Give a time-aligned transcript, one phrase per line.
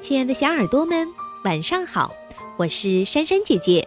[0.00, 1.06] 亲爱的小耳朵们，
[1.44, 2.10] 晚上好！
[2.56, 3.86] 我是珊珊姐姐，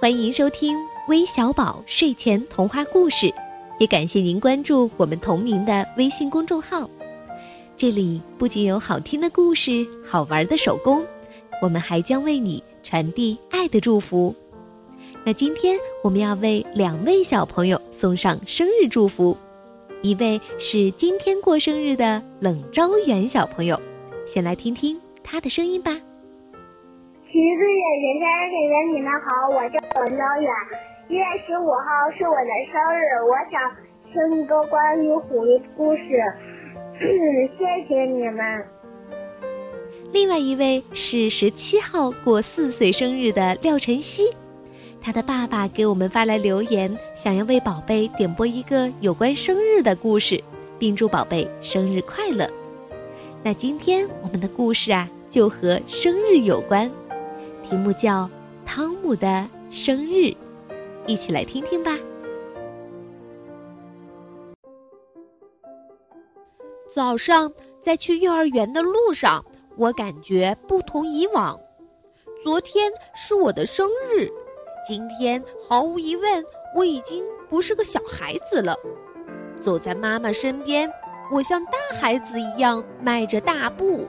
[0.00, 0.76] 欢迎收听
[1.08, 3.34] 微小宝睡前童话故事，
[3.80, 6.88] 也感谢您关注我们同名的微信公众号。
[7.76, 11.04] 这里不仅有好听的故事、好玩的手工，
[11.60, 14.32] 我们还将为你传递爱的祝福。
[15.24, 19.36] 那今天我们要为两位小朋友送上生日祝福，
[20.00, 23.78] 一位是今天过生日的冷昭远小朋友，
[24.28, 24.96] 先来听听。
[25.24, 25.90] 他的声音吧。
[27.32, 30.52] 橘子姐姐、珊珊姐姐，你们好，我叫王昭远。
[31.08, 33.58] 一月十五号是我的生日，我想
[34.12, 36.22] 听一个关于虎的故事。
[36.96, 38.64] 谢谢你们。
[40.12, 44.30] 另外一位是十七号过四岁生日的廖晨曦，
[45.02, 50.40] 他的爸爸给我们发来留言，想要为宝贝点播一个有关生日的故事，
[50.78, 52.48] 并祝宝贝生日快乐。
[53.42, 56.88] 那今天我们的故事啊，就和生日有关，
[57.60, 58.22] 题目叫
[58.64, 60.26] 《汤姆的生日》，
[61.08, 61.98] 一起来听听吧。
[66.94, 69.44] 早上在去幼儿园的路上，
[69.76, 71.58] 我感觉不同以往。
[72.44, 74.30] 昨天是我的生日，
[74.86, 76.44] 今天毫无疑问，
[76.76, 78.72] 我已经不是个小孩子了，
[79.60, 80.88] 走在妈妈身边。
[81.32, 84.06] 我像大孩子一样迈着大步，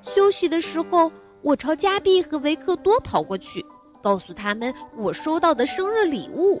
[0.00, 1.10] 休息的时候，
[1.42, 3.64] 我朝加碧和维克多跑过去，
[4.02, 6.60] 告诉他们我收到的生日礼物：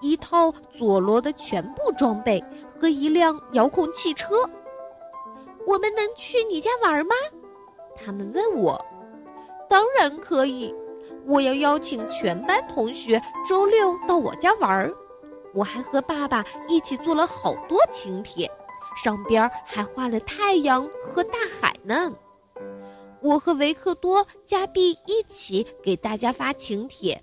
[0.00, 2.42] 一套佐罗的全部装备
[2.78, 4.48] 和一辆遥控汽车。
[5.66, 7.14] 我们能去你家玩吗？
[7.96, 8.84] 他们问我。
[9.68, 10.74] 当然可以，
[11.26, 14.92] 我要邀请全班同学周六到我家玩儿。
[15.54, 18.50] 我还和爸爸一起做了好多请帖。
[18.96, 22.12] 上边还画了太阳和大海呢。
[23.24, 27.18] 我和维克多、加币一起给大家发请帖。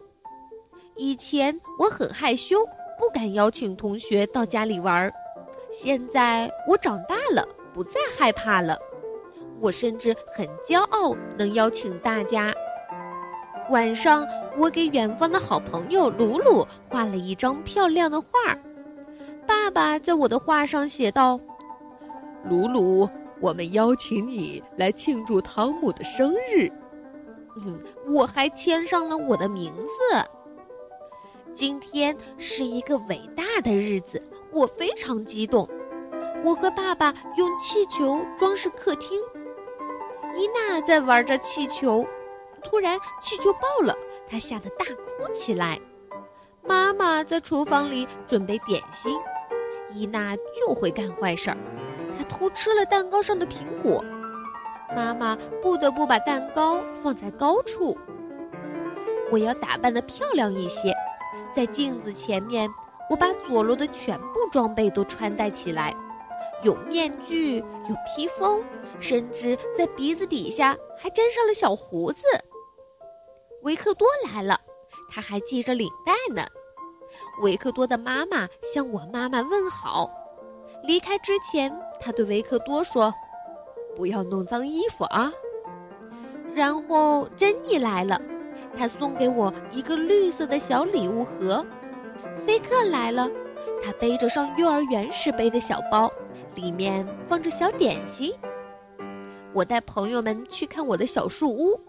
[0.95, 2.65] 以前我很害羞，
[2.97, 5.13] 不敢邀请同学到家里玩儿。
[5.71, 8.75] 现在我长大了，不再害怕了。
[9.59, 12.51] 我甚至很骄傲能邀请大家。
[13.69, 14.25] 晚上，
[14.57, 18.27] 我给远方的好朋友鲁鲁画了一张漂亮的画。
[19.45, 21.39] 爸爸在我的画上写道。
[22.49, 23.07] 鲁鲁，
[23.41, 26.71] 我们邀请你来庆祝汤姆的生日。
[27.57, 30.23] 嗯，我还签上了我的名字。
[31.51, 34.21] 今天是一个伟大的日子，
[34.53, 35.67] 我非常激动。
[36.45, 39.19] 我和爸爸用气球装饰客厅。
[40.37, 42.07] 伊娜在玩着气球，
[42.63, 43.93] 突然气球爆了，
[44.29, 45.77] 她吓得大哭起来。
[46.63, 49.17] 妈妈在厨房里准备点心，
[49.93, 51.57] 伊娜就会干坏事儿。
[52.21, 54.05] 他偷吃了蛋糕上的苹果，
[54.95, 57.97] 妈妈不得不把蛋糕放在高处。
[59.31, 60.93] 我要打扮的漂亮一些，
[61.51, 62.69] 在镜子前面，
[63.09, 65.95] 我把佐罗的全部装备都穿戴起来，
[66.61, 68.63] 有面具，有披风，
[68.99, 72.23] 甚至在鼻子底下还粘上了小胡子。
[73.63, 74.61] 维克多来了，
[75.09, 76.45] 他还系着领带呢。
[77.41, 80.07] 维克多的妈妈向我妈妈问好。
[80.83, 83.13] 离开之前，他对维克多说
[83.95, 85.31] ：“不要弄脏衣服啊。”
[86.53, 88.19] 然后珍妮来了，
[88.77, 91.65] 她送给我一个绿色的小礼物盒。
[92.45, 93.29] 菲克来了，
[93.83, 96.11] 他背着上幼儿园时背的小包，
[96.55, 98.33] 里面放着小点心。
[99.53, 101.79] 我带朋友们去看我的小树屋。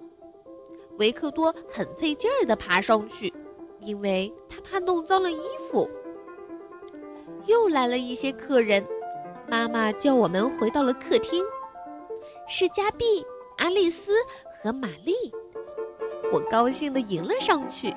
[0.99, 3.33] 维克多很费劲儿地爬上去，
[3.81, 5.89] 因为他怕弄脏了衣服。
[7.47, 8.85] 又来了一些客人，
[9.49, 11.45] 妈妈叫我们回到了客厅。
[12.49, 13.25] 是加币、
[13.59, 14.13] 阿丽丝
[14.63, 15.15] 和玛丽，
[16.33, 17.95] 我高兴地迎了上去。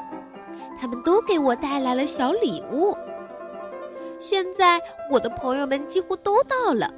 [0.79, 2.95] 他们都给我带来了小礼物。
[4.19, 4.81] 现在
[5.11, 6.91] 我的朋友们几乎都到了，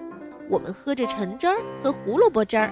[0.50, 2.72] 我们喝着橙汁儿和胡萝卜汁儿。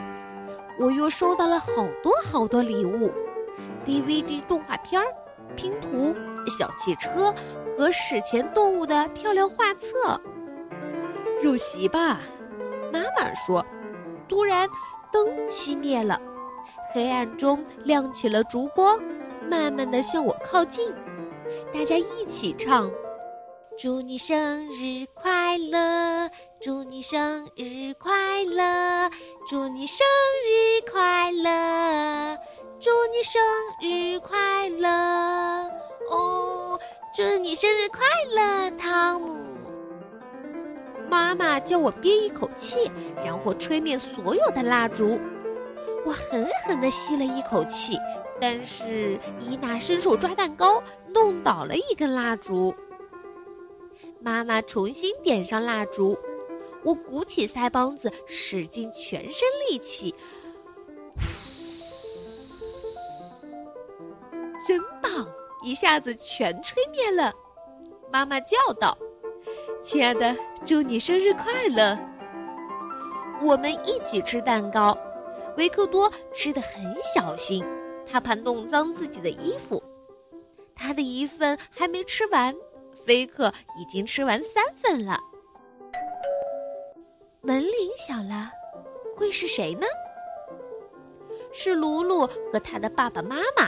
[0.80, 1.68] 我又收到了好
[2.04, 3.10] 多好多礼物
[3.86, 5.08] ：DVD 动画片儿、
[5.56, 6.14] 拼图、
[6.48, 7.34] 小汽车。
[7.78, 10.20] 和史前动物的漂亮画册，
[11.42, 12.22] 入席吧，
[12.92, 13.64] 妈妈说。
[14.28, 14.68] 突然，
[15.12, 16.20] 灯熄灭了，
[16.94, 19.00] 黑暗中亮起了烛光，
[19.50, 20.92] 慢慢的向我靠近。
[21.74, 22.90] 大家一起唱：
[23.78, 26.30] 祝你生日快乐，
[26.60, 29.12] 祝你生日快乐，
[29.48, 30.08] 祝你生
[30.48, 32.36] 日快乐，
[32.80, 33.42] 祝你生
[33.82, 35.70] 日快乐。
[36.10, 36.80] 哦。
[37.16, 38.02] 祝你生日快
[38.36, 39.38] 乐，汤姆！
[41.10, 42.92] 妈妈叫我憋一口气，
[43.24, 45.18] 然后吹灭所有的蜡烛。
[46.06, 47.98] 我狠狠地吸了一口气，
[48.42, 52.76] 但是伊娜伸手抓蛋糕，弄倒了一根蜡烛。
[54.20, 56.18] 妈妈重新点上蜡烛，
[56.84, 60.14] 我鼓起腮帮子，使尽全身力气，
[65.66, 67.34] 一下子全吹灭了。
[68.14, 68.96] 妈妈叫道
[69.82, 71.98] ：“亲爱的，祝你生日快乐！”
[73.42, 74.96] 我们一起吃蛋糕。
[75.58, 77.66] 维克多吃的很小心，
[78.06, 79.82] 他怕弄脏自己的衣服。
[80.76, 82.54] 他的一份还没吃完，
[83.04, 85.20] 菲克已经吃完三份了。
[87.42, 88.52] 门铃响了，
[89.16, 89.88] 会是谁呢？
[91.52, 93.68] 是鲁鲁和他的爸爸妈妈。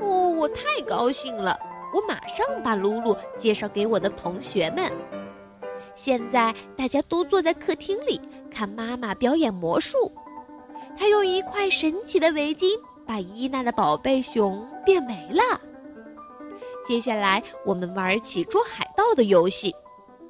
[0.00, 1.58] 哦，我太高兴了！
[1.94, 4.90] 我马上把鲁鲁介绍给我的同学们。
[5.94, 8.20] 现在大家都坐在客厅里
[8.50, 9.96] 看妈妈表演魔术。
[10.98, 15.60] 她用一块神奇的围巾把伊娜的宝贝熊变没了。
[16.86, 19.74] 接下来，我们玩起捉海盗的游戏。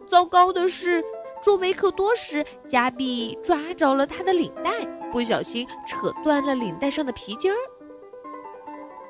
[0.07, 1.05] 糟糕的是，
[1.43, 7.57] 捉维克多时，加比抓着了他的领带，不小心扯断了领带上的皮筋儿。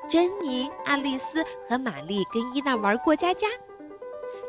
[0.07, 3.47] 珍妮、爱丽丝和玛丽跟伊娜玩过家家，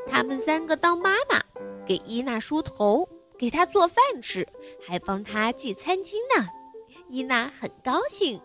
[0.08, 1.40] 他们三个当妈妈，
[1.84, 4.46] 给伊娜梳头，给她做饭吃，
[4.86, 6.46] 还帮她系餐巾呢。
[7.08, 8.40] 伊娜很高兴。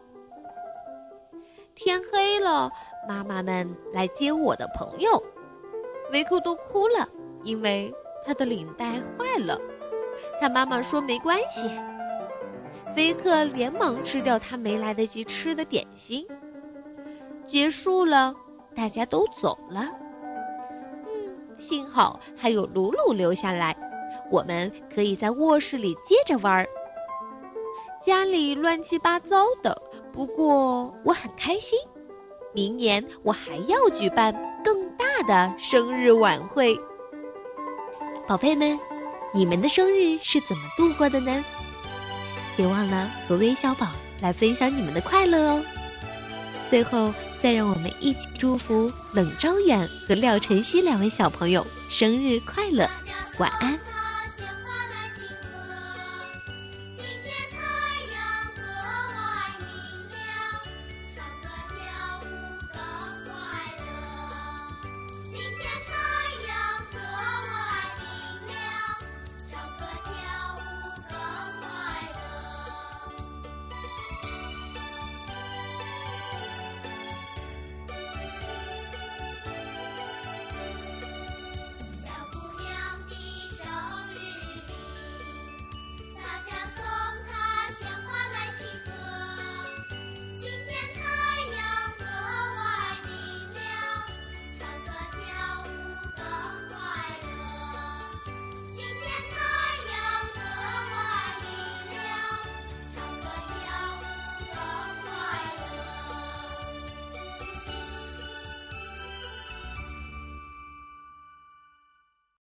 [1.75, 2.71] 天黑了，
[3.07, 5.21] 妈妈们来接我的朋友。
[6.12, 7.07] 维克多哭了，
[7.44, 7.94] 因为
[8.25, 9.60] 他的领带坏了。
[10.39, 11.69] 他妈妈说没关系。
[12.95, 16.27] 菲克连忙吃掉他没来得及吃的点心。
[17.45, 18.34] 结束了，
[18.75, 19.86] 大家都走了。
[21.06, 23.75] 嗯，幸好还有鲁鲁留下来，
[24.31, 26.68] 我们可以在卧室里接着玩儿。
[28.01, 29.81] 家里乱七八糟的，
[30.12, 31.80] 不过我很开心。
[32.54, 36.80] 明年我还要举办更大的生日晚会。
[38.28, 38.80] 宝贝们，
[39.34, 41.44] 你们的生日是怎么度过的呢？
[42.56, 43.88] 别忘了和微小宝
[44.22, 45.63] 来分享你们的快乐哦。
[46.69, 47.12] 最后，
[47.44, 52.90] 再让我们一起祝福冷昭远和廖晨曦两位小朋友生日快乐，
[53.38, 53.78] 晚安。